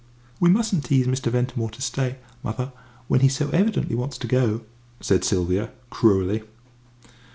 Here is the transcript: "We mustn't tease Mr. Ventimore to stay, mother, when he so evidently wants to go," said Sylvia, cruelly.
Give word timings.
"We 0.39 0.49
mustn't 0.49 0.85
tease 0.85 1.05
Mr. 1.05 1.31
Ventimore 1.31 1.69
to 1.69 1.79
stay, 1.79 2.15
mother, 2.41 2.71
when 3.07 3.19
he 3.19 3.27
so 3.29 3.49
evidently 3.49 3.93
wants 3.95 4.17
to 4.17 4.27
go," 4.27 4.61
said 4.99 5.23
Sylvia, 5.23 5.69
cruelly. 5.91 6.41